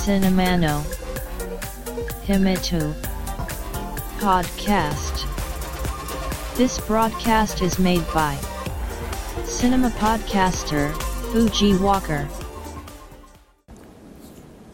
[0.00, 0.82] Cinemano
[2.26, 2.94] Himitu
[4.18, 5.26] Podcast
[6.56, 8.38] This broadcast is made by
[9.44, 10.90] Cinema Podcaster
[11.30, 12.26] Fuji Walker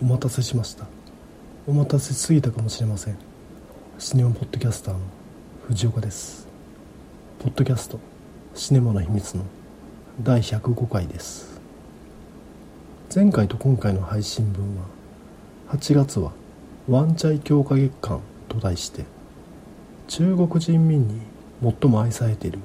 [0.00, 0.86] お待たせしました
[1.66, 3.18] お待たせすぎたかもしれません
[3.98, 5.00] シネマポッドキャスターの
[5.66, 6.46] 藤岡です
[7.40, 7.98] ポッドキャスト
[8.57, 9.45] シネマの秘密の
[10.22, 11.61] 第105回です。
[13.14, 14.85] 前回と今回の配信分は
[15.68, 16.32] 8月は
[16.89, 19.04] ワンチャイ強化月間と題して
[20.08, 21.21] 中国人民に
[21.62, 22.61] 最も愛されている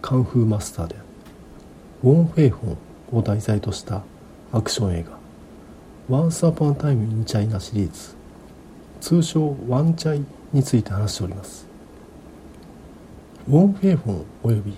[0.00, 0.94] カンフーマスターで
[2.04, 2.78] ウォン・フェイホ
[3.12, 4.04] ンを題材とした
[4.52, 5.04] アクション映
[6.08, 8.14] 画 Once Upon a Time in China シリーズ
[9.00, 11.66] 通称ワンチャイについて話しております。
[13.48, 14.76] ウォン・フェイホンおよび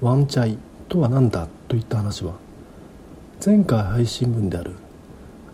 [0.00, 0.58] ワンチャイ
[0.88, 2.34] とは何だといった話は
[3.44, 4.72] 前回配信分である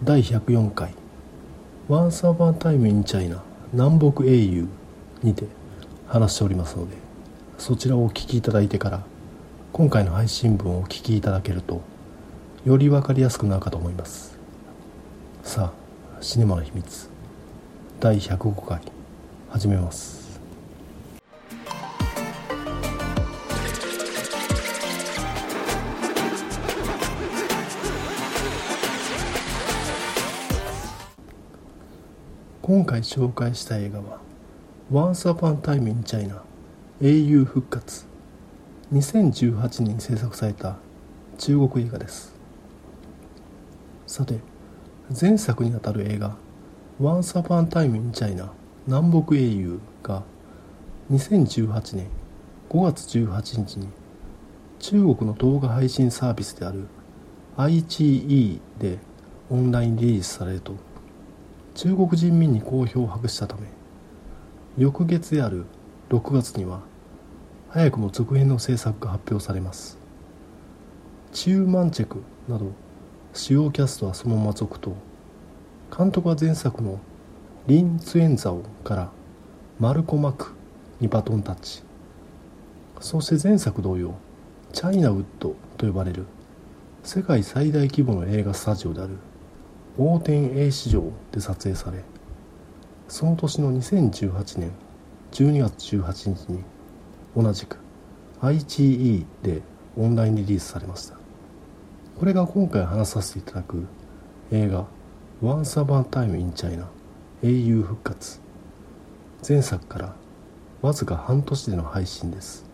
[0.03, 0.95] 第104回
[1.89, 4.69] Once Upon a Time in China 南北英雄
[5.23, 5.47] にて
[6.09, 6.97] 話しておりますので
[7.59, 9.05] そちらをお聞きいただいてから
[9.73, 11.83] 今回の配信分をお聞きいただけると
[12.65, 14.39] より分かりやすくなるかと思います。
[15.43, 17.09] さあシネマの秘密
[17.99, 18.81] 第105回
[19.49, 20.20] 始めます。
[32.71, 34.21] 今回紹介した映画は
[34.93, 36.41] 「Once Upon a Time in China
[37.01, 38.07] 英雄復活」
[38.95, 40.77] 2018年に制作された
[41.37, 42.33] 中国映画です。
[44.07, 44.39] さて
[45.21, 46.37] 前作にあたる映画
[47.03, 48.53] 「Once Upon a Time in China
[48.87, 50.23] 南北英雄」が
[51.11, 52.07] 2018年
[52.69, 53.89] 5月18日に
[54.79, 56.87] 中国の動画配信サービスである
[57.57, 59.01] IGE で
[59.51, 60.75] オンラインリリースされると
[61.75, 63.63] 中国人民に好評を博したため
[64.77, 65.67] 翌月である
[66.11, 66.81] 6月には
[67.69, 69.97] 早くも続編の制作が発表されます。
[71.33, 72.73] チュー・マンチェクなど
[73.33, 74.97] 主要キャストはそのまま続投
[75.97, 76.99] 監督は前作の
[77.69, 79.11] リン・ツエンザオから
[79.79, 80.55] マルコ・マク
[81.01, 81.83] にバトンタッチ。
[83.01, 84.15] そして前作同様
[84.73, 86.27] チャイナウッドと呼ばれる
[87.03, 89.17] 世界最大規模の映画スタジオである
[89.99, 91.03] 大天 A 市場
[91.33, 92.03] で撮影され
[93.09, 94.73] その年の2018年
[95.33, 96.63] 12月18日に
[97.37, 97.79] 同じく
[98.41, 99.63] IGE で
[99.97, 101.17] オンラインリリースされました。
[102.19, 103.87] これが今回話させていただく
[104.53, 104.87] 映画
[105.43, 106.87] 「Once Upon a Time in China
[107.43, 108.41] 英雄復活」
[109.47, 110.15] 前作から
[110.83, 112.65] わずか半年での配信です。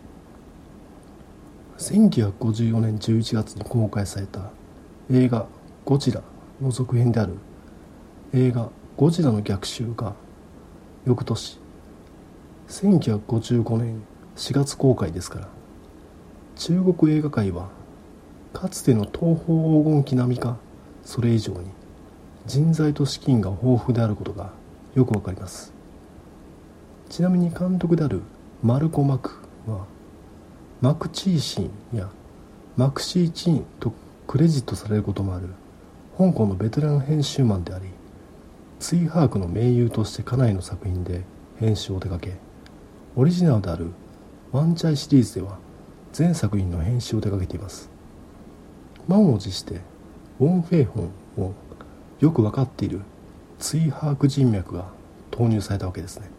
[1.77, 4.51] 1954年11月に公開された
[5.11, 5.47] 映画
[5.85, 6.21] 「ゴジラ」
[6.61, 7.33] の続編である
[8.33, 10.15] 映画「ゴジラの逆襲」が
[11.05, 11.59] 翌年
[12.67, 14.01] 1955年
[14.35, 15.47] 4月公開ですから
[16.55, 17.69] 中国映画界は
[18.53, 20.57] かつての東方黄金期並みか
[21.03, 21.69] それ以上に
[22.45, 24.51] 人材と資金が豊富であることが
[24.95, 25.73] よくわかります。
[27.09, 28.21] ちなみに監督である
[28.63, 29.31] マルコ・マク
[29.67, 29.85] は
[30.81, 31.61] マクチーシ
[31.93, 32.09] ンや
[32.75, 33.93] マクシーチンと
[34.27, 35.49] クレジットされることもある
[36.17, 37.85] 香港のベテラン編集マンであり
[38.79, 41.21] ツイ・ハークの盟友として家内の作品で
[41.59, 42.39] 編集を手掛け
[43.15, 43.91] オリジナルである
[44.51, 45.59] ワンチャイシリーズでは
[46.13, 47.89] 全作品の編集を手掛けています。
[49.07, 49.81] 満を持して
[50.39, 51.53] ウォン・フェイホンを
[52.19, 53.01] よく分かっている
[53.59, 54.85] ツイ・ハーク人脈が
[55.29, 56.29] 投入されたわけですね。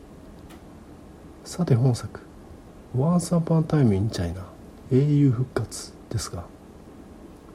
[1.44, 2.20] さて本作
[2.96, 4.42] 「Once Upon a Time in China
[4.90, 6.44] 英雄復活」ですが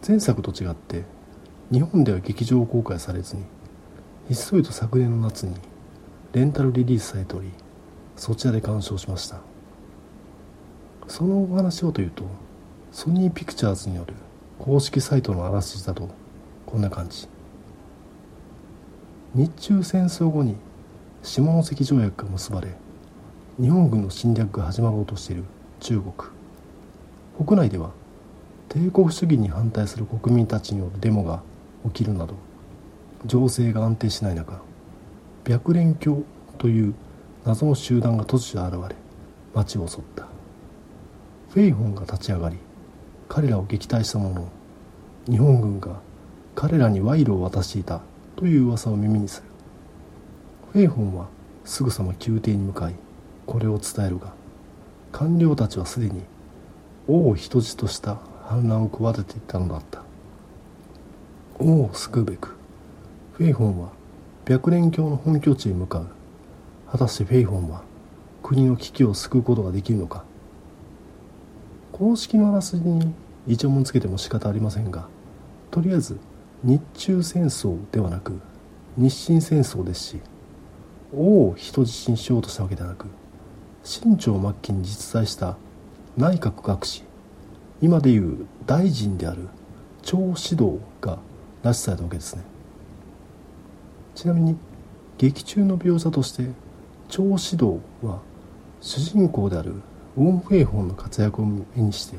[0.07, 1.03] 前作と違って
[1.73, 3.41] 日本では劇場公開されずに
[4.27, 5.55] ひっそりと昨年の夏に
[6.31, 7.49] レンタルリリースされており
[8.15, 9.41] そちらで鑑賞しました。
[11.07, 12.25] そのお話をというと
[12.91, 14.13] ソニーピクチャーズによる
[14.59, 16.09] 公式サイトのあらすじだと
[16.67, 17.27] こんな感じ。
[19.33, 20.57] 日中戦争後に
[21.23, 22.67] 下関条約が結ばれ
[23.59, 25.43] 日本軍の侵略が始まろうとしている
[25.79, 26.13] 中国。
[27.47, 27.89] 国内では
[28.69, 31.41] 帝国主義に反対する国民たちによるデモが
[31.85, 32.35] 起きるなど
[33.25, 34.61] 情勢が安定しない中
[35.45, 36.23] 白蓮教
[36.57, 36.93] という
[37.45, 38.95] 謎の集団が突如現れ
[39.53, 40.27] 町を襲った。
[41.49, 42.57] フェイホンが立ち上がり
[43.29, 44.47] 彼らを撃退したものの
[45.29, 45.99] 日本軍が
[46.55, 48.01] 彼らに賄賂を渡していた
[48.35, 49.47] という噂を耳にする。
[50.71, 51.27] フェイホンは
[51.65, 52.95] すぐさま宮廷に向かい
[53.45, 54.33] これを伝えるが
[55.11, 56.23] 官僚たちはすでに
[57.07, 60.02] 王を人質とした反乱を企てていたのだった。
[61.59, 62.55] 王を救うべく
[63.33, 63.89] フェイホンは
[64.45, 66.07] 白蓮教の本拠地へ向かう。
[66.91, 67.83] 果たしてフェイホンは
[68.41, 70.23] 国の危機を救うことができるのか。
[71.93, 73.13] 公式のあらすじに
[73.47, 75.07] イチャモンつけても仕方ありませんが
[75.69, 76.17] とりあえず
[76.63, 78.39] 日中戦争ではなく
[78.97, 80.19] 日清戦争ですし
[81.13, 83.05] 王を人質にしようとしたわけではなく
[83.83, 85.55] 清朝末期に実在した
[86.17, 87.03] 内閣学士
[87.79, 89.47] 今でいう大臣である
[90.01, 91.19] 張指導が
[91.63, 92.43] 拉致されたわけですね。
[94.15, 94.57] ちなみに
[95.17, 96.49] 劇中の描写として
[97.09, 98.19] 張指導は
[98.81, 99.73] 主人公である
[100.17, 102.17] ウォン・フェイホンの活躍を目にして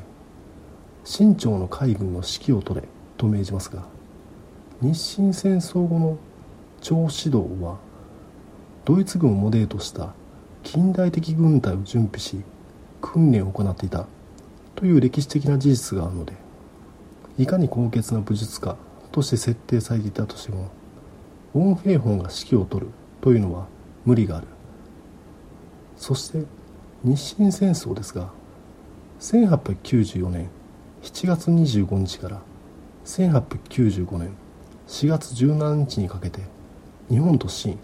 [1.03, 2.87] 清朝の海軍の指揮を取れ
[3.17, 3.83] と命じますが
[4.81, 6.17] 日清戦争後の
[6.81, 7.77] 張指導は
[8.83, 10.13] ドイツ軍をモデルとした
[10.63, 12.41] 近代的軍隊を準備し
[13.01, 14.07] 訓練を行っていた
[14.75, 16.33] という歴史的な事実があるので
[17.37, 18.75] いかに高潔な武術家
[19.15, 20.69] として設定されていたとしても
[21.53, 22.87] ウォン・フェイホンが指揮を執る
[23.21, 23.65] というのは
[24.03, 24.47] 無理がある。
[25.95, 26.43] そして
[27.01, 28.29] 日清戦争ですが
[29.21, 30.49] 1894年
[31.01, 32.41] 7月25日から
[33.05, 34.35] 1895年
[34.89, 36.41] 4月17日にかけて
[37.09, 37.77] 日本と清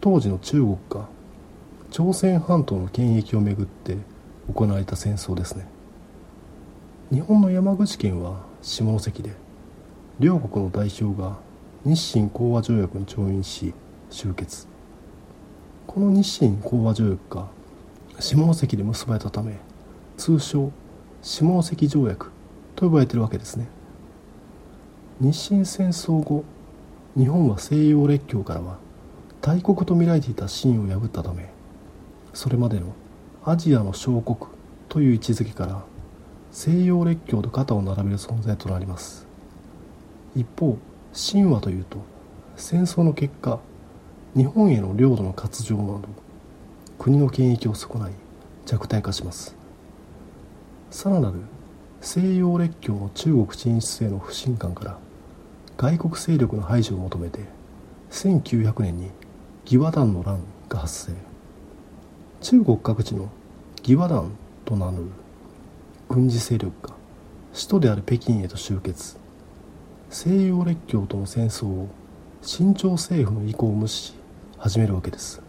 [0.00, 1.06] 当時の中国が
[1.90, 3.98] 朝鮮半島の権益をめぐって
[4.50, 5.66] 行われた戦争ですね。
[7.12, 9.41] 日本の山口県は下関で
[10.20, 11.38] 両国の代表が
[11.84, 13.74] 日清講和条約に調印し
[14.10, 14.68] 終結。
[15.86, 17.48] この日清講和条約が
[18.20, 19.56] 下関で結ばれたため
[20.16, 20.70] 通称
[21.22, 22.30] 下関条約
[22.76, 23.68] と呼ばれているわけですね。
[25.18, 26.44] 日清戦争後
[27.16, 28.78] 日本は西洋列強からは
[29.40, 31.48] 大国と見られていた清を破ったため
[32.32, 32.94] それまでの
[33.44, 34.50] アジアの小国
[34.88, 35.84] という位置づけから
[36.50, 39.31] 西洋列強と肩を並べる存在となります。
[40.34, 40.78] 一方
[41.12, 41.98] 清はというと
[42.56, 43.60] 戦争の結果
[44.34, 46.08] 日本への領土の割譲など
[46.98, 48.12] 国の権益を損ない
[48.64, 49.56] 弱体化します。
[50.90, 51.40] さらなる
[52.00, 54.98] 西洋列強の中国進出への不信感から
[55.76, 57.40] 外国勢力の排除を求めて
[58.10, 59.10] 1900年に
[59.64, 61.12] 義和団の乱が発生。
[62.40, 63.28] 中国各地の
[63.82, 64.32] 義和団
[64.64, 65.04] と名乗る
[66.08, 66.94] 軍事勢力が
[67.54, 69.21] 首都である北京へと集結。
[70.14, 71.88] 西洋列強との戦争を
[72.42, 74.14] 清朝政府の意向を無視し
[74.58, 75.40] 始めるわけです。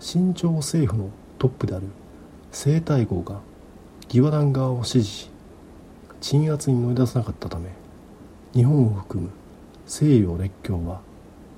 [0.00, 1.86] 清朝政府のトップである
[2.50, 3.38] 清太后が
[4.08, 5.30] 義和団側を支持し
[6.20, 7.70] 鎮圧に乗り出さなかったため
[8.52, 9.30] 日本を含む
[9.86, 11.00] 西洋列強は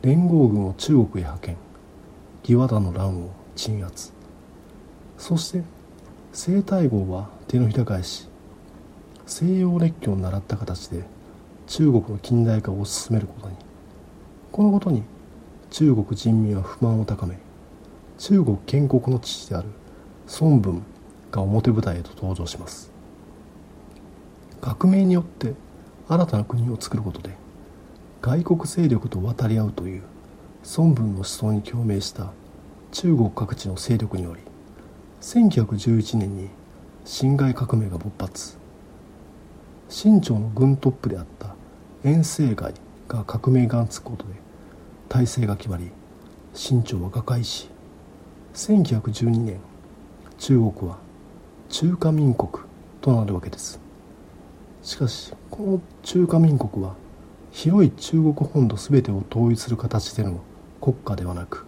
[0.03, 1.57] 連合軍を中国へ派遣
[2.43, 4.13] 義和団の乱を鎮圧。
[5.17, 5.63] そして
[6.35, 8.29] 清太后は手のひら返し
[9.25, 11.05] 西洋列強を習った形で
[11.73, 13.57] 中国の近代化を進めることに。
[14.51, 15.05] このことに
[15.71, 17.39] 中国人民は不満を高め
[18.19, 19.69] 中国建国の父である
[20.39, 20.83] 孫文
[21.31, 22.93] が表舞台へと登場します。
[24.61, 25.55] 革命によって
[26.09, 27.31] 新たな国を作ることで
[28.21, 30.03] 外国勢力と渡り合うという
[30.77, 32.35] 孫文の思想に共鳴した
[32.91, 34.43] 中国各地の勢力により
[35.23, 36.51] 1911年に
[37.07, 38.59] 辛亥革命が勃発。
[39.89, 41.52] 清朝の軍トップであった
[42.05, 42.75] 遠征外
[43.09, 44.35] が革命がつくことで
[45.09, 45.91] 体制が決まり
[46.55, 47.71] 清朝は瓦解し
[48.55, 49.61] 1912年
[50.39, 50.99] 中国は
[51.69, 52.51] 中華民国
[53.01, 53.81] となるわけです。
[54.83, 56.97] しかしこの中華民国は
[57.53, 60.41] 広い中国本土全てを統一する形での
[60.81, 61.67] 国家ではなく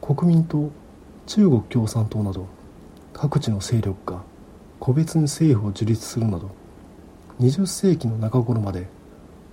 [0.00, 0.70] 国民党
[1.26, 2.46] 中国共産党など
[3.12, 4.22] 各地の勢力が
[4.80, 6.50] 個別に政府を樹立するなど
[7.40, 8.86] 20世紀の中頃まで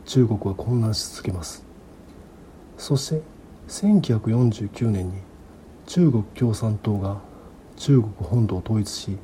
[0.05, 1.65] 中国は混乱し続けます。
[2.77, 3.21] そして
[3.67, 5.13] 1949年に
[5.87, 7.21] 中国共産党が
[7.77, 9.17] 中国本土を統一し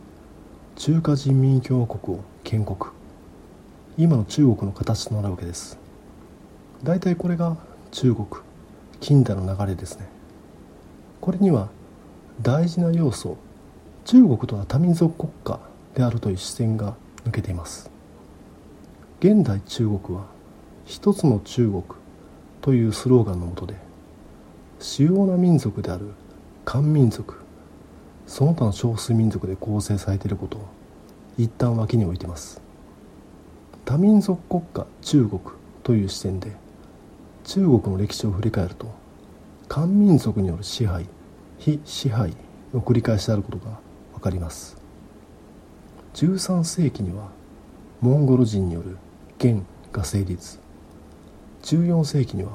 [0.76, 2.78] 中華人民共和国を建国。
[3.98, 5.78] 今の中国の形となるわけです。
[6.84, 7.58] 大体これが
[7.92, 8.28] 中国
[9.00, 10.08] 近代の流れですね。
[11.20, 11.70] これには
[12.42, 13.38] 大事な要素
[14.06, 15.60] 中国とは多民族国家
[15.94, 16.96] であるという視点が
[17.26, 17.92] 抜けています。
[19.20, 20.26] 現代中国は
[20.92, 21.84] 一つの中国
[22.60, 23.76] というスローガンのもとで
[24.82, 26.10] 主要な民族である
[26.66, 27.38] 漢民族
[28.28, 30.68] その他の少数民族で構成されていることを
[31.38, 32.62] 一旦脇に置いています。
[33.86, 35.42] 多民族国家中国
[35.82, 36.52] という視点で
[37.46, 38.94] 中国の歴史を振り返ると
[39.70, 41.08] 漢民族による支配
[41.58, 42.36] 非支配
[42.74, 43.80] の繰り返しであることが
[44.16, 44.76] 分かります。
[46.16, 47.30] 13世紀には
[48.02, 48.98] モンゴル人による
[49.38, 50.60] 元が成立。
[51.64, 52.52] 14世紀には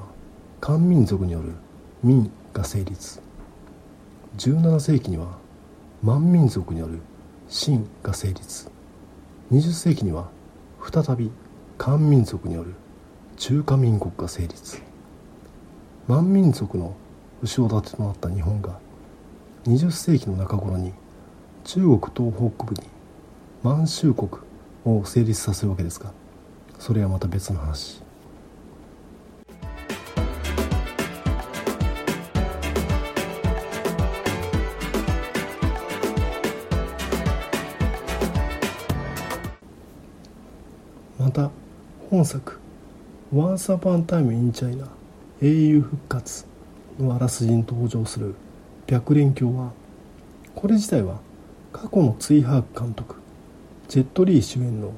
[0.61, 1.53] 漢民族による
[2.03, 3.21] 民が成立
[4.37, 5.39] 17世紀には
[6.03, 7.01] 満民族による
[7.49, 8.69] 秦が成立
[9.53, 10.29] 20世紀には
[10.93, 11.31] 再び
[11.79, 12.75] 漢民族による
[13.37, 14.83] 中華民国が成立
[16.09, 16.97] 満民族の
[17.43, 18.79] 後ろ盾となった日本が
[19.67, 20.93] 20世紀の中頃に
[21.65, 22.83] 中国東北部に
[23.63, 24.31] 満州国
[24.85, 26.13] を成立させるわけですが
[26.79, 28.06] それはまた別の話。
[42.27, 42.59] 作
[43.33, 44.89] 「Once Upon a Time in China
[45.41, 46.45] 英雄復活」
[46.99, 48.35] のあらすじに登場する
[48.87, 49.73] 白蓮教は
[50.55, 51.21] これ自体は
[51.73, 53.17] 過去のツイ・ハーク監督
[53.89, 54.93] ジェット・リー主演の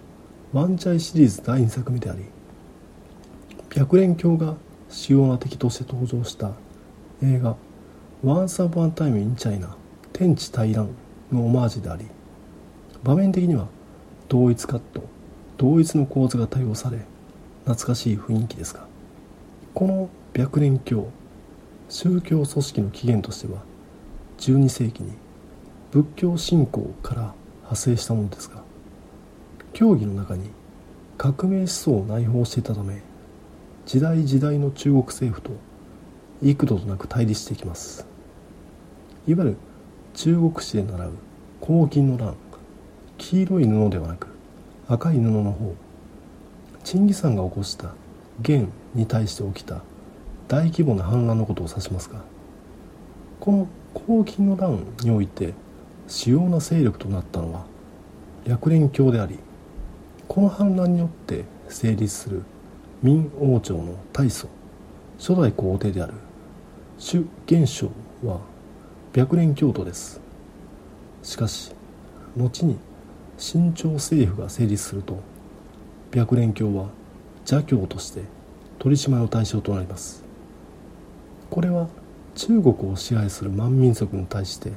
[0.53, 2.25] ワンチャイシリーズ第2作目であり
[3.75, 4.57] 白蓮教が
[4.89, 6.53] 主要な敵として登場した
[7.23, 7.57] 映画
[8.25, 9.77] 「Once Upon a Time in China
[10.13, 10.89] 天地大乱」
[11.31, 12.07] のオマージュであり
[13.03, 13.67] 場面的には
[14.29, 15.03] 同一カット
[15.57, 16.99] 同一の構図が多用され
[17.69, 18.87] 懐かしい雰囲気ですが
[19.75, 21.11] この白蓮教
[21.91, 23.61] 宗教組織の起源としては
[24.39, 25.13] 12世紀に
[25.91, 28.63] 仏教信仰から派生したものですが
[29.75, 30.49] 教義の中に
[31.19, 33.03] 革命思想を内包していたため
[33.85, 35.55] 時代時代の中国政府と
[36.43, 38.07] 幾度となく対立していきます。
[39.27, 39.57] いわゆる
[40.15, 41.13] 中国史で習う
[41.61, 42.35] 黄金の乱
[43.19, 44.29] 黄色い布ではなく
[44.89, 45.75] 赤い布の方
[46.89, 47.93] チンギさんが起こした
[48.41, 49.83] 元に対して起きた
[50.49, 52.23] 大規模な反乱のことを指しますが
[53.41, 53.69] この
[54.25, 55.53] 黄金の乱において
[56.07, 57.67] 主要な勢力となったのは
[58.47, 59.39] 白蓮教であり
[60.29, 62.43] この反乱によって成立する
[63.03, 64.49] 明王朝の大祖
[65.19, 66.15] 初代皇帝である
[66.97, 67.91] 朱元璋
[68.25, 68.41] は
[69.15, 70.23] 白蓮教徒です。
[71.23, 71.71] しかし
[72.35, 72.79] 後に
[73.37, 75.21] 新朝政府が成立すると
[76.13, 76.89] 白蓮教は
[77.41, 78.23] 邪教として
[78.79, 80.25] 取り締まりの対象となります。
[81.51, 81.89] これは
[82.35, 84.73] 中国を支配する満民族に対して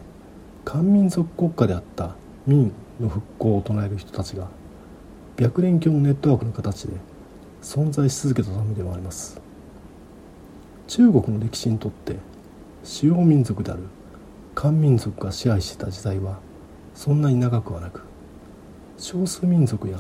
[0.66, 2.16] 漢民族国家であった
[2.48, 4.48] 民の復興を唱える人たちが
[5.38, 6.94] 白蓮教のネットワークの形で
[7.62, 9.40] 存在し続けたためでもあります。
[10.88, 12.18] 中国の歴史にとって
[12.84, 13.84] 主要民族である
[14.54, 16.40] 漢民族が支配していた時代は
[16.94, 18.02] そんなに長くはなく
[18.98, 20.00] 少数民族や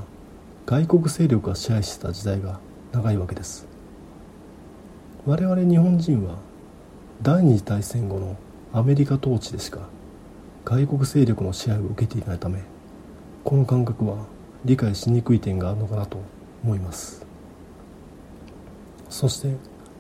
[0.72, 2.62] 外国勢力が支配してた時代が
[2.94, 3.68] 長いわけです。
[5.26, 6.38] 我々日本人は
[7.22, 8.38] 第二次大戦後の
[8.72, 9.90] アメリカ統治でしか
[10.64, 12.62] 外国勢力の支配を受けていないため
[13.44, 14.26] この感覚は
[14.64, 16.22] 理解しにくい点があるのかなと
[16.64, 17.26] 思います。
[19.10, 19.54] そして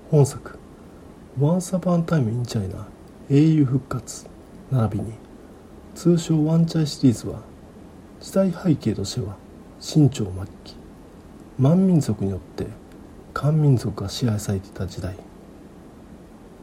[0.09, 0.57] 本作
[1.37, 2.87] 「Once Upon a Time in China
[3.29, 4.25] 英雄復活」
[4.71, 5.11] 並びに
[5.95, 7.41] 通称ワンチャイシリーズは
[8.21, 9.35] 時代背景としては
[9.81, 10.75] 清朝末期
[11.57, 12.67] 満民族によって
[13.33, 15.15] 漢民族が支配されていた時代。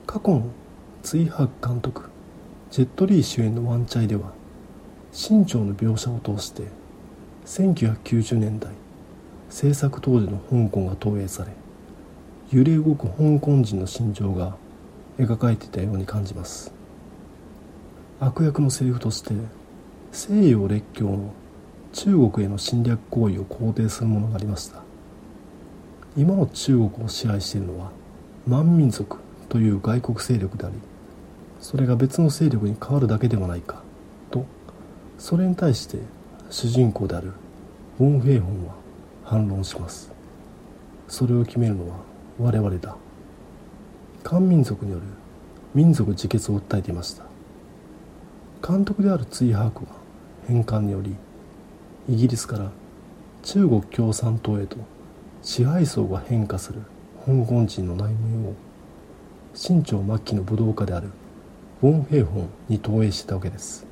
[0.07, 0.47] 過去の
[1.03, 2.05] ツイ・ハーク監督
[2.71, 4.33] ジェット・リー主演のワンチャイでは
[5.13, 6.63] 清朝の描写を通して
[7.45, 8.73] 1990年代
[9.51, 11.51] 制作当時の香港が投影され
[12.53, 14.57] 揺れ動く香港人の心情が
[15.19, 16.73] 描かれていたように感じます。
[18.21, 19.35] 悪役のセリフとして
[20.13, 21.33] 西洋列強の
[21.93, 24.83] 中国への侵略行為を肯定するものがありました。
[26.17, 27.93] 今の中国を支配しているのは
[28.47, 29.19] 満民族
[29.49, 30.75] という外国勢力であり
[31.61, 33.83] それが別の勢力に変わるだけではないか
[34.31, 34.45] と
[35.17, 35.99] それに対して
[36.51, 37.33] 主人公である
[38.01, 38.75] ウォン・フェイホンは
[39.25, 40.11] 反論します。
[41.09, 41.97] それを決めるのは
[42.39, 42.97] 我々だ。
[44.23, 45.03] 漢民族による
[45.75, 47.25] 民族自決を訴えていました。
[48.67, 49.91] 監督であるツイハークは
[50.47, 51.15] 返還により
[52.09, 52.71] イギリスから
[53.43, 54.79] 中国共産党へと
[55.43, 56.81] 支配層が変化する
[57.27, 58.55] 香港人の内面を
[59.55, 61.11] 清朝末期の武道家である
[61.83, 63.87] ウォン・フェイホンに投影したわけです。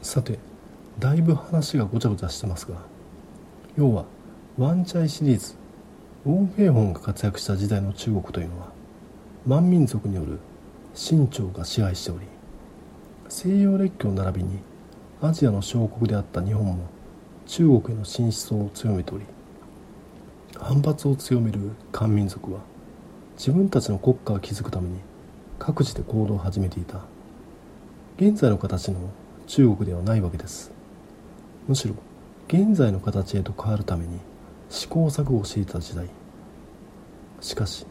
[0.00, 0.38] さて
[1.00, 2.78] だいぶ話がごちゃごちゃしてますが
[3.76, 4.04] 要は
[4.58, 5.59] ワンチャイシリーズ
[6.26, 8.72] ウォン・フェイホンが活躍した時代の中国というのは
[9.46, 10.38] 満民族による
[10.94, 12.26] 清朝が支配しており
[13.28, 14.58] 西洋列強並びに
[15.22, 16.88] アジアの小国であった日本も
[17.46, 19.24] 中国への進出を強めており
[20.58, 22.60] 反発を強める漢民族は
[23.36, 24.98] 自分たちの国家を築くために
[25.58, 27.00] 各自で行動を始めていた。
[28.16, 28.98] 現在の形の
[29.46, 30.72] 中国ではないわけです。
[31.66, 31.94] むしろ
[32.48, 34.18] 現在の形へと変わるために
[34.70, 36.08] 試行錯誤をしていた時代。
[37.40, 37.86] しかし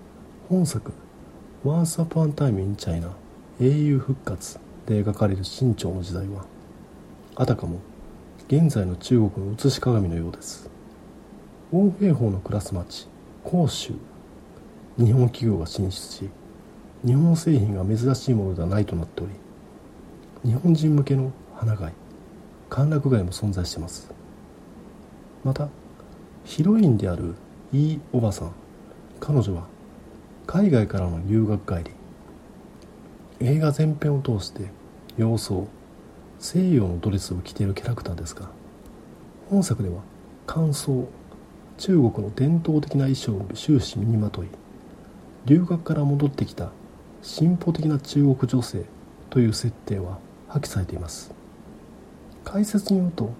[0.48, 0.92] 本作
[1.66, 3.12] 「Once Upon a Time in China
[3.60, 6.46] 英雄復活」で描かれる清朝の時代は
[7.36, 7.80] あたかも
[8.48, 10.70] 現在の中国の写し鏡のようです。
[11.72, 13.08] 王兵法の暮らす町
[13.46, 13.94] 広州
[14.98, 16.30] 日本企業が進出し
[17.06, 19.34] 日本製品が珍しいものではないとなっており
[20.44, 21.94] 日本人向けの花街
[22.70, 24.12] 歓楽街も存在しています。
[25.44, 25.70] また
[26.50, 27.36] ヒロインである
[27.72, 28.52] イーおばさん。
[29.20, 29.68] 彼女は
[30.48, 31.92] 海外からの留学帰り
[33.40, 34.72] 映画全編を通して
[35.16, 35.66] 様相
[36.40, 38.50] 西洋のドレスを着ているキャラクターですが
[39.48, 40.02] 本作では
[40.48, 41.06] 乾燥
[41.78, 44.48] 中国の伝統的な衣装を終始身にまとい
[45.46, 46.72] 留学から戻ってきた
[47.22, 48.86] 進歩的な中国女性
[49.30, 51.32] という設定は破棄されています。
[52.44, 53.34] 解説によると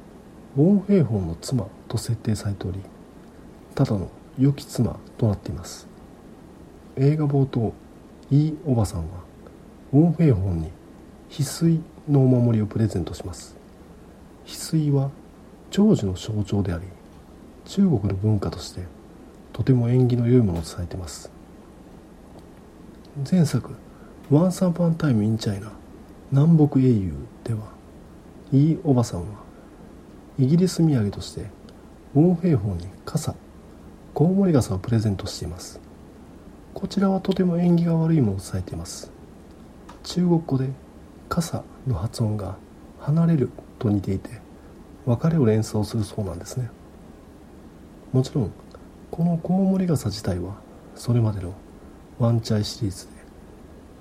[0.56, 2.80] ウォン・フェイホンの妻と設定されており
[3.80, 5.88] ただの良き妻となっています。
[6.98, 7.74] 映画冒頭
[8.30, 9.24] イーおばさんは
[9.94, 10.70] ウォン・フェイホンに
[11.30, 13.56] 翡翠のお守りをプレゼントします。
[14.46, 15.12] 翡翠は
[15.72, 16.84] 長寿の象徴であり
[17.64, 18.82] 中国の文化として
[19.54, 21.32] とても縁起の良いものとされています。
[23.32, 23.76] 前作
[24.30, 25.72] 「Once Upon a Time in China
[26.34, 27.14] 南北英雄」
[27.46, 27.62] では
[28.52, 29.26] イーおばさんは
[30.38, 31.50] イギリス土産として
[32.14, 33.34] ウォン・フェイホンに傘
[34.14, 35.80] コウモリ傘をプレゼントしています。
[36.74, 39.12] こちらはとても縁起が悪いものとされています。
[40.04, 40.70] 中国語で
[41.30, 42.58] 傘の発音が
[43.00, 44.30] 離れると似ていて
[45.06, 46.70] 別れを連想するそうなんですね。
[48.12, 48.52] もちろん
[49.12, 50.56] このコウモリ傘自体は
[50.96, 51.54] それまでの
[52.18, 53.12] ワンチャイシリーズで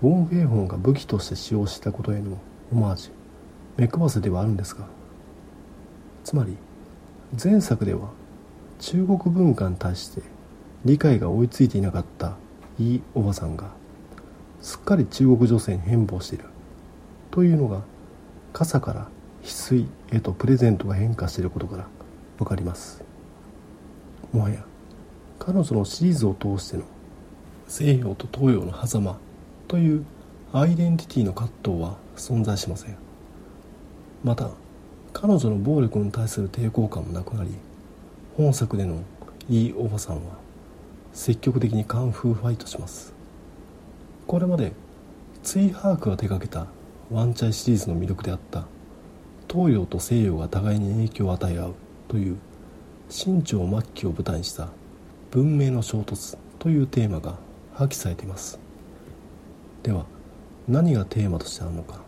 [0.03, 2.38] ウォン・フェイホンが武器として使用したことへの
[2.73, 3.12] オマージュ
[3.77, 4.87] 目配せではあるんですが
[6.25, 6.57] つまり
[7.42, 8.11] 前作では
[8.79, 10.23] 中国文化に対して
[10.85, 12.37] 理解が追いついていなかった
[12.79, 13.71] いいおばさんが
[14.61, 16.45] すっかり中国女性に変貌している
[17.31, 17.83] というのが
[18.53, 19.09] 傘から
[19.43, 21.87] 翡翠へとプレゼントが変化していることから
[22.38, 23.03] 分かります。
[24.33, 24.64] もはや
[25.38, 26.85] 彼女のシリーズを通しての
[27.67, 29.19] 西洋と東洋の狭間
[29.69, 30.05] という
[30.53, 32.97] アイデンティティの葛藤は存在しません。
[34.25, 34.51] また
[35.12, 37.51] 彼女の暴力に対する抵抗感もなくなり
[38.38, 39.03] 本作での
[39.48, 40.37] いいおばさんは
[41.12, 43.12] 積極的にカンフーファイトします。
[44.29, 44.74] これまで
[45.42, 46.68] ツイ・ハークが手掛けた
[47.11, 48.68] ワンチャイシリーズの魅力であった
[49.51, 51.74] 東洋と西洋が互いに影響を与え合う
[52.07, 52.37] という
[53.09, 54.68] 清朝末期を舞台にした
[55.33, 57.35] 文明の衝突というテーマが
[57.74, 58.61] 破棄されています。
[59.83, 60.07] では
[60.68, 62.01] 何がテーマとしてあるのか。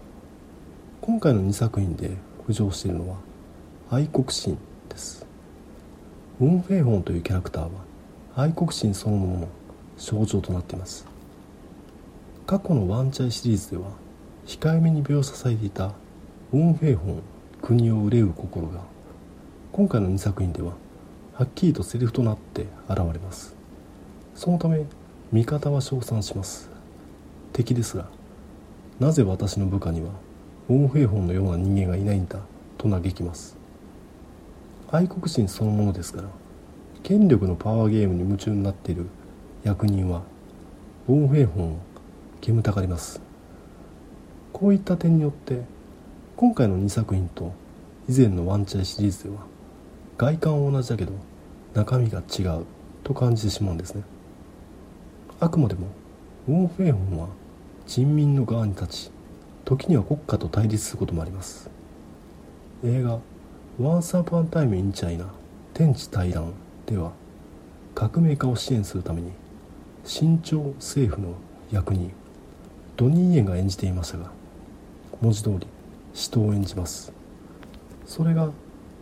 [1.01, 2.13] 今回の2作品で
[2.47, 3.17] 浮上しているのは
[3.91, 4.57] 愛国心
[4.89, 5.29] です。
[6.41, 7.63] ウォン・フェイホンというキャラクター。
[7.65, 7.71] は
[8.35, 9.49] 愛国心そのものの
[9.99, 11.05] 象徴となっています。
[12.47, 13.91] 過去のワンチャイシリーズでは
[14.47, 15.93] 控えめに描写されていた
[16.55, 17.23] ウォン・フェイホン
[17.61, 18.81] 国を憂う心が
[19.71, 20.73] 今回の2作品では
[21.35, 23.55] はっきりとセリフとなって現れます。
[24.35, 24.83] そのため
[25.33, 26.71] 味方は称賛します。
[27.53, 28.09] 敵ですら
[28.99, 30.09] なぜ私の部下には
[30.71, 32.39] ウォン・フェイホンのような人間がいないんだ
[32.79, 33.60] と嘆きます。
[34.93, 36.29] 愛国心そのものですから
[37.05, 39.07] 権力のパワーゲームに夢中になっている
[39.63, 40.23] 役人は
[41.07, 41.79] ウォン・フェイホンを
[42.41, 43.21] 煙たがります。
[44.53, 45.63] こういった点によって
[46.37, 47.53] 今回の2作品と
[48.09, 49.37] 以前のワンチャイシリーズでは
[50.19, 51.13] 外観は同じだけど
[51.75, 52.65] 中身が違う
[53.05, 54.03] と感じてしまうんですね。
[55.39, 55.87] あくまでも
[56.49, 57.29] ウォン・フェイホンは
[57.87, 59.11] 人民の側に立ち
[59.65, 61.71] 時には国家と対立することもあります。
[62.85, 63.21] 映画
[63.81, 65.25] 「Once Upon a Time in China
[65.73, 66.53] 天地大乱」
[66.85, 67.13] では
[67.95, 69.31] 革命家を支援するために
[70.05, 71.33] 新朝政府の
[71.73, 72.13] 役人
[72.99, 74.33] ドニー・イエンが演じていましたが
[75.23, 75.67] 文字通り
[76.13, 77.11] 使徒を演じます。
[78.05, 78.51] それが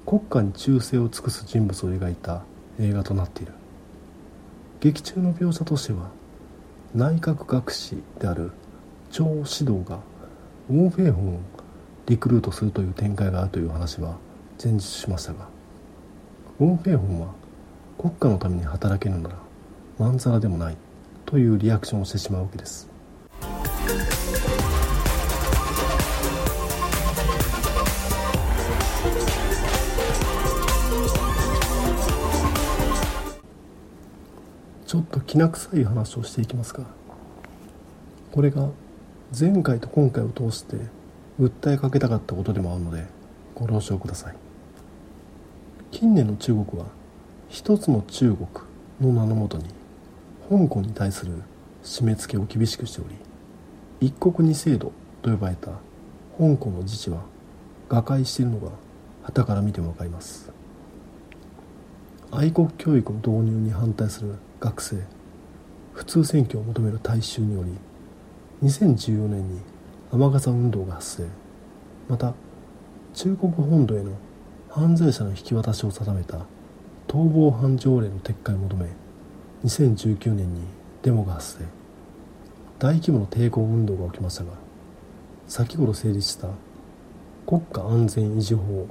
[0.06, 2.44] 国家に忠誠を尽くす人物を描いた
[2.78, 3.54] 映画となっている。
[4.78, 6.10] 劇中の描写としては
[6.94, 8.52] 内閣学士である
[9.10, 9.98] 張指導が
[10.70, 11.40] ウォン・フェイホンを
[12.06, 14.16] リクルートするという展開があるという話は
[14.62, 15.48] 前述しましたが
[16.58, 17.28] ウォン・フェイホンは
[17.96, 19.36] 国家のために働けるなら
[19.98, 20.76] まんざらでもない
[21.26, 22.88] というリアクションをしてしまうわけです。
[34.86, 36.82] ちょっときな臭い話をしていきますが
[38.32, 38.70] これが
[39.38, 40.76] 前回と今回を通して
[41.38, 43.04] 訴えかけたかったことでもあるので
[43.54, 44.47] ご了承ください。
[45.90, 46.86] 近年の中国は
[47.48, 48.48] 一つの中国
[49.00, 49.64] の名のもとに
[50.50, 51.42] 香港に対する
[51.82, 53.16] 締め付けを厳しくしており
[54.00, 55.68] 一国二制度と呼ばれた
[56.38, 57.22] 香港の自治は
[57.88, 58.70] 瓦解しているのが
[59.22, 60.52] 旗から見ても分かります。
[62.30, 65.02] 愛国教育の導入に反対する学生
[65.94, 67.72] 普通選挙を求める大衆により
[68.68, 69.60] 2014年に
[70.12, 71.28] 雨傘運動が発生。
[72.08, 72.34] また
[73.14, 74.12] 中国本土への
[74.78, 76.46] 犯罪者の引き渡しを定めた
[77.08, 78.86] 逃亡犯条例の撤回を求め
[79.64, 80.60] 2019年に
[81.02, 81.64] デモが発生。
[82.78, 84.52] 大規模な抵抗運動が起きましたが
[85.48, 86.50] 先頃成立した
[87.44, 88.86] 国家安全維持法を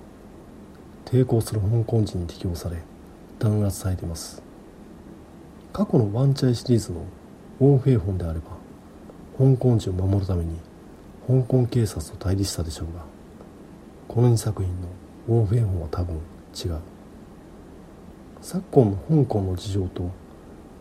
[1.06, 2.84] 抵抗する香港人に適用され
[3.40, 4.44] 弾圧されています。
[5.72, 7.06] 過去のワンチャイシリーズの
[7.62, 8.58] ウォン・フェイホンであれば
[9.38, 10.60] 香港人を守るために
[11.28, 13.06] 香港警察と対立したでしょうが
[14.10, 14.90] この2作品の
[15.28, 16.80] ウォン・フェイホンは多分違う。
[18.42, 20.10] 昨今の香港の事情と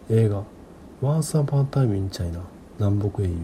[0.08, 0.44] 映画
[1.02, 2.42] 「Once Upon a Time in China
[2.78, 3.34] 南北英雄」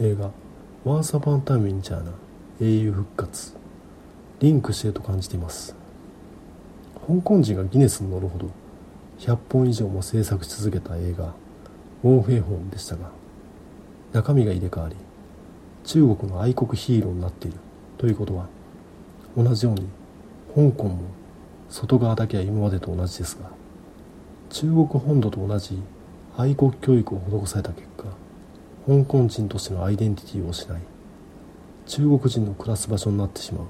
[0.00, 0.30] 映画
[0.84, 2.12] 「Once Upon a Time in China
[2.60, 3.54] 英雄復活」
[4.40, 5.74] リンクしてると感じています。
[7.06, 8.50] 香港人がギネスに乗るほど
[9.18, 11.34] 100本以上も制作し続けた映画
[12.02, 13.10] 「ウォン・フェイホン」でしたが
[14.12, 14.96] 中身が入れ替わり
[15.84, 17.58] 中国の愛国ヒーローになっている
[17.96, 18.48] ということは
[19.36, 19.88] 同じように
[20.54, 20.98] 香港も
[21.68, 23.50] 外側だけは今までと同じですが
[24.50, 25.82] 中国本土と同じ
[26.36, 28.04] 愛国教育を施された結果
[28.86, 30.80] 香港人としてのアイデンティティを失い
[31.86, 33.66] 中国人の暮らす場所になってしまう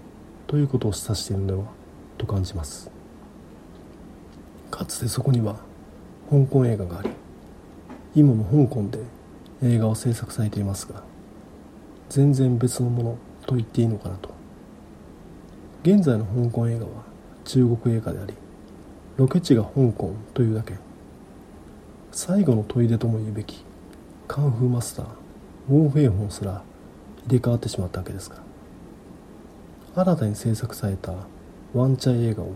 [0.47, 1.65] ということを示唆しているのでは
[2.17, 2.91] と感じます。
[4.71, 5.57] かつてそこには
[6.31, 7.11] 香港映画があり
[8.15, 8.99] 今も香港で
[9.63, 11.03] 映画を制作されていますが
[12.09, 14.31] 全然別のものと言っていいのかなと
[15.83, 16.91] 現在の香港映画は
[17.45, 18.35] 中国映画であり
[19.17, 20.75] ロケ地が香港というだけ。
[22.17, 23.63] 最後の砦とも言うべき
[24.27, 25.07] カンフーマスター
[25.69, 26.63] ウォー・フェイホンすら
[27.27, 28.37] 入れ替わってしまったわけですが
[29.95, 31.13] 新たに制作された
[31.75, 32.53] ワンチャイ映画を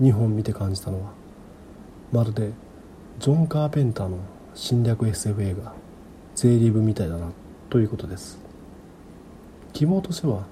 [0.00, 1.12] 2本見て感じたのは
[2.10, 2.50] まるで
[3.20, 4.18] ジョン・カーペンターの
[4.52, 5.72] 侵略 SF 映画
[6.34, 7.30] 税理部みたいだな
[7.70, 8.40] ということです。
[9.72, 10.44] 希望としては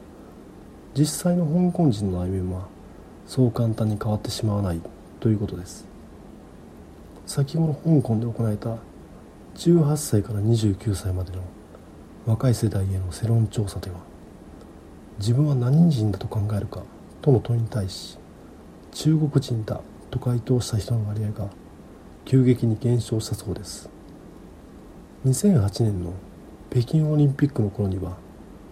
[0.94, 2.68] 実際の香港人の歩みは
[3.26, 4.80] そう簡単に変わってしまわない
[5.20, 5.86] ということです。
[7.26, 8.76] 先ほど香港で行われた
[9.56, 11.42] 18歳から29歳までの
[12.26, 13.96] 若い世代への世論調査では
[15.18, 16.82] 自分は何人だと考えるか
[17.20, 18.18] との問いに対し
[18.92, 21.48] 中国人だと回答した人の割合が
[22.24, 23.88] 急激に減少したそうです。
[25.26, 26.12] 2008年の
[26.70, 28.16] 北京オリンピックの頃には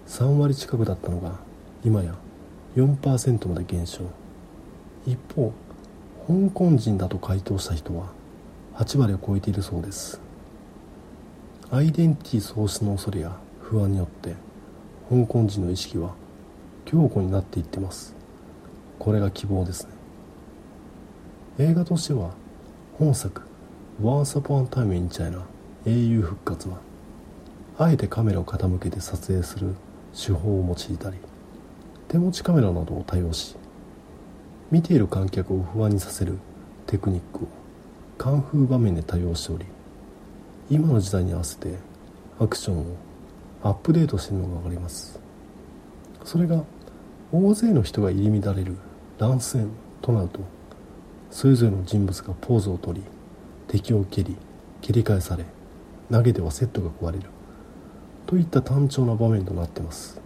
[0.06, 1.49] 3割近くだったのが
[1.84, 2.14] 今や
[2.76, 4.04] 4%まで減少。
[5.06, 5.52] 一方
[6.26, 8.12] 香港人だと回答した人は
[8.74, 10.20] 8割を超えているそうです。
[11.70, 14.34] アイデンティティ喪失の恐れや不安によって
[15.08, 16.14] 香港人の意識は
[16.84, 18.14] 強固になっていってます。
[18.98, 19.90] これが希望ですね。
[21.58, 22.30] 映画としては
[22.98, 23.42] 本作
[24.02, 25.42] 「Once Upon a Time in China
[25.86, 26.78] 英雄復活は」
[27.78, 29.74] あえてカメラを傾けて撮影する
[30.14, 31.16] 手法を用いたり
[32.10, 33.54] 手持ちカメラなどを多用し
[34.72, 36.38] 見ている観客を不安にさせる
[36.88, 37.48] テクニックを
[38.18, 39.64] カンフー場面で多用しており
[40.70, 41.76] 今の時代に合わせて
[42.40, 42.96] アクションを
[43.62, 45.20] アップデートしているのが分かります。
[46.24, 46.64] それが
[47.30, 48.76] 大勢の人が入り乱れる
[49.18, 49.70] 乱戦
[50.02, 50.40] となると
[51.30, 53.02] それぞれの人物がポーズをとり
[53.68, 54.36] 敵を蹴り
[54.80, 55.44] 蹴り返され
[56.10, 57.26] 投げてはセットが壊れる。
[58.26, 60.20] といった単調な場面となってます。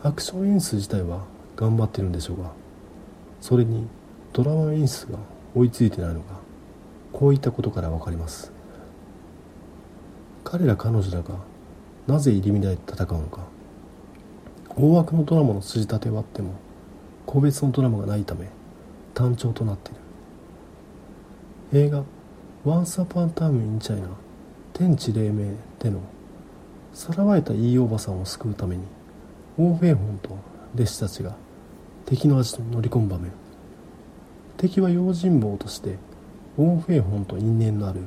[0.00, 1.24] アクション演出自体は
[1.56, 2.52] 頑張ってるんでしょうが
[3.40, 3.86] それに
[4.32, 5.18] ドラマ演出が
[5.56, 6.26] 追いついてないのが
[7.12, 8.52] こういったことから分かります。
[10.44, 11.34] 彼ら彼女らが
[12.06, 13.40] なぜ入り乱れて戦うのか。
[14.76, 16.52] 大枠のドラマの筋立てはあっても
[17.26, 18.46] 個別のドラマがないため
[19.14, 19.94] 単調となってい
[21.72, 21.86] る。
[21.86, 22.04] 映画
[22.64, 24.10] 「Once Upon a Time in China
[24.72, 25.98] 天地黎明」での
[26.94, 28.82] さらわれたいいおばさんを救うために
[29.60, 30.38] オーフェンホンと
[30.76, 31.34] 弟子たちが
[32.06, 33.32] 敵のアジトに乗り込む場面。
[34.56, 35.98] 敵は用心棒として
[36.56, 38.02] オーフェンホンと因縁のある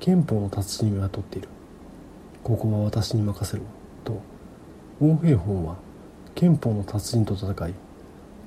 [0.00, 1.48] 憲法の達人を雇っている。
[2.42, 3.64] ここは私に任せろ
[4.02, 4.22] と。
[5.00, 5.76] オーフェンホンは
[6.34, 7.74] 憲法の達人と戦い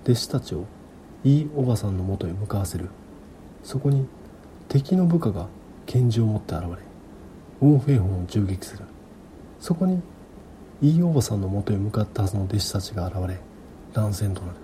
[0.04, 0.65] 弟子たちを
[1.23, 2.89] いいおばさんのもとへ向かわせる。
[3.63, 4.08] そこに
[4.67, 5.47] 敵の部下が
[5.86, 6.69] 拳銃を持って現れ
[7.62, 8.86] ウォン・フェイホンを銃撃する。
[9.60, 10.01] そこに
[10.84, 13.39] イーおばさんのもとへ向かったはずの弟子たちが現れ
[13.94, 14.56] 乱戦となる。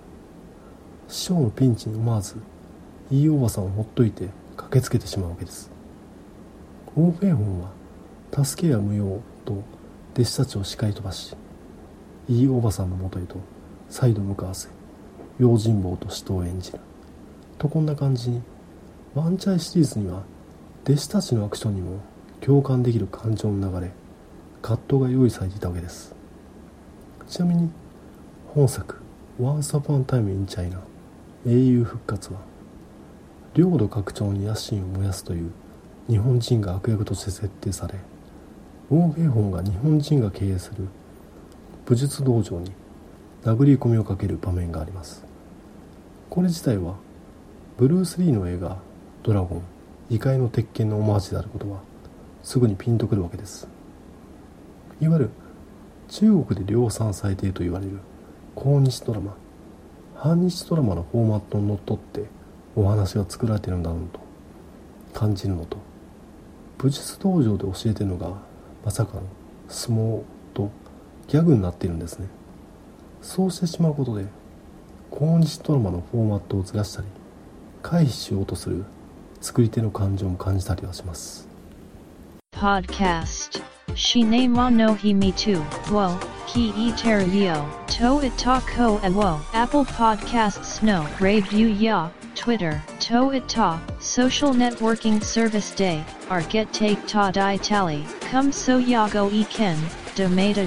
[1.06, 2.34] 師匠のピンチに思わず
[3.12, 5.70] イーおばさんをほっといて駆けつけてしまうわけです。
[6.96, 7.70] ウォン・フェイホンは
[8.44, 9.62] 助けは無用と
[10.14, 11.36] 弟子たちを叱り飛ばし
[12.28, 13.36] イーおばさんのもとへと
[13.88, 14.68] 再度向かわせ
[15.38, 16.80] 用心棒と死闘を演じる。
[17.58, 18.42] とこんな感じに
[19.14, 20.24] ワンチャイシリーズには
[20.82, 22.00] 弟子たちのアクションにも
[22.40, 23.92] 共感できる感情の流れ
[24.62, 26.14] 葛藤が用意されていたわけです。
[27.28, 27.70] ちなみに
[28.54, 28.96] 本作
[29.38, 30.80] 「Once Upon a Time in China
[31.46, 32.40] 英雄復活は」
[33.54, 35.50] 領土拡張に野心を燃やすという
[36.08, 37.94] 日本人が悪役として設定され
[38.90, 40.88] ウォン・フェイホンが日本人が経営する
[41.84, 42.72] 武術道場に
[43.44, 45.24] 殴り込みをかける場面があります。
[46.30, 46.96] これ自体は
[47.76, 48.78] ブルース・リーの映画
[49.22, 49.62] 「ドラゴン
[50.10, 51.80] 異界の鉄拳」のオマージュであることは
[52.42, 53.68] すぐにピンとくるわけです。
[55.00, 55.30] いわゆる
[56.08, 57.98] 中国で量産されていると言われる
[58.54, 59.36] 抗日ドラマ
[60.16, 62.24] 反日ドラマのフォーマットにのっとって
[62.74, 64.20] お話が作られているんだろうと
[65.12, 65.76] 感じるのと
[66.78, 68.32] 武術道場で教えてるのが
[68.84, 69.22] まさかの
[69.68, 70.22] 相撲
[70.54, 70.70] と
[71.28, 72.26] ギャグになっているんですね
[73.20, 74.26] そうしてしまうことで
[75.10, 77.08] 抗日ドラマのフォーマットをずらしたり
[77.82, 78.84] 回避しようとする
[79.40, 81.48] 作り手の感情も感じたりはします
[82.52, 83.77] Podcast.
[83.98, 85.60] Shine mo no hi me too.
[85.90, 87.68] Wo, ki e ter yo.
[87.98, 89.40] To it ta ko e wo.
[89.52, 91.04] Apple Podcasts no.
[91.18, 92.08] Review ya.
[92.36, 92.80] Twitter.
[93.00, 93.80] To it ta.
[93.98, 96.04] Social networking service day.
[96.30, 98.06] Our get take ta di tally.
[98.20, 99.76] Come so ya go e ken.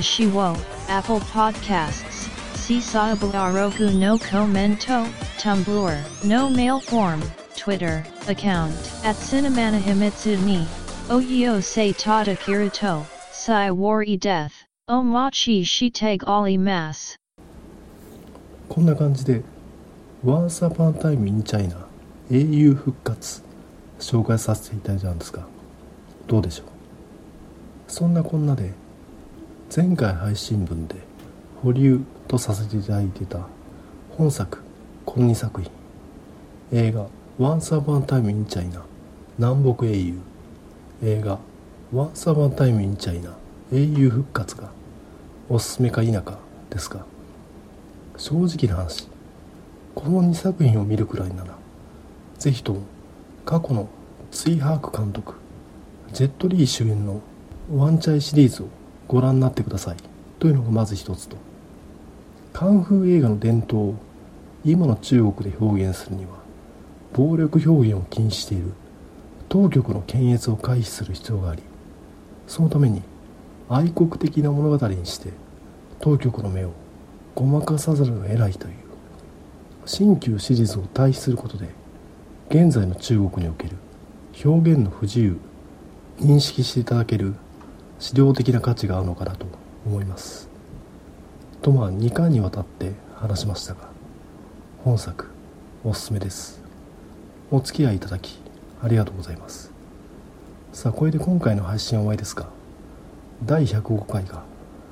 [0.01, 0.57] Shi wo.
[0.89, 2.27] Apple Podcasts.
[2.53, 5.05] Sisabu arogu no commento.
[5.37, 6.25] Tumblr.
[6.25, 7.23] No mail form.
[7.55, 8.05] Twitter.
[8.27, 8.75] Account.
[9.05, 10.67] At Cinemana Himitsu ni.
[11.07, 12.37] Oyo se tada
[13.43, 14.67] Sai wari death.
[14.87, 17.17] Omachi shiteg ali mas.
[18.69, 19.41] こんな感じで
[20.23, 21.87] 「Once Upon a Time in China
[22.29, 23.41] 英雄復活」
[23.99, 25.47] 紹介させていただいたんですが
[26.27, 26.67] どうでしょう
[27.87, 28.73] そんなこんなで
[29.75, 30.97] 前回配信分で
[31.63, 33.39] 保留とさせていただいてた
[34.19, 34.61] 本作
[35.03, 35.71] この2作品
[36.71, 37.07] 映画
[37.39, 38.83] 「Once Upon a Time in China
[39.39, 40.19] 南北英雄」
[41.01, 41.39] 映画
[41.93, 43.33] 「Once Upon a Time in China
[43.69, 44.71] 英雄復活」が
[45.49, 47.05] おすすめか否かですが
[48.15, 49.09] 正直な話。
[49.93, 51.57] この2作品を見るくらいなら
[52.39, 52.79] ぜひとも
[53.45, 53.89] 過去の
[54.31, 55.33] ツイ・ハーク監督
[56.13, 57.19] ジェット・リー主演の
[57.75, 58.67] ワンチャイシリーズを
[59.09, 59.97] ご覧になってください。
[60.39, 61.35] というのがまず一つと。
[62.53, 63.95] カンフー映画の伝統を
[64.63, 66.31] 今の中国で表現するには
[67.13, 68.71] 暴力表現を禁止している
[69.49, 71.63] 当局の検閲を回避する必要があり
[72.51, 73.01] そのために
[73.69, 75.31] 愛国的な物語にして
[76.01, 76.73] 当局の目を
[77.33, 78.73] ごまかさざるを得ないという
[79.85, 81.69] 新旧シリーズを対比することで
[82.49, 83.77] 現在の中国における
[84.43, 85.37] 表現の不自由
[86.19, 87.35] 認識していただける
[87.99, 89.45] 資料的な価値があるのかなと
[89.85, 90.49] 思います。
[91.61, 93.87] とまあ2回にわたって話しましたが
[94.83, 95.29] 本作
[95.85, 96.61] おすすめです。
[97.49, 98.39] お付き合いいただき
[98.83, 99.70] ありがとうございます。
[100.73, 102.47] さあこれで今回の配信は終わりですか？
[103.45, 104.43] 第105回が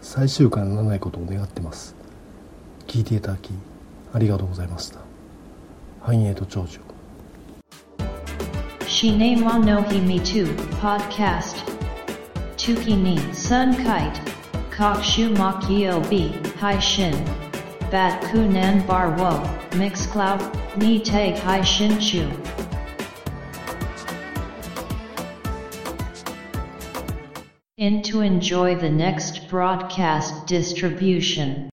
[0.02, 1.96] 最終回にならないことを願ってます。
[2.86, 3.52] 聞いていただき
[4.14, 5.00] ありがとうございました。
[6.02, 6.80] 繁栄と長寿
[8.88, 14.20] シネマノヒミトゥポッドキャストトゥキニサンカイト
[14.76, 17.14] 各種マキヨビ配信
[17.90, 20.40] バッコナンバーウォーミックスクラウ
[20.78, 22.28] ドにて配信中
[27.80, 31.70] In to enjoy the next broadcast distribution.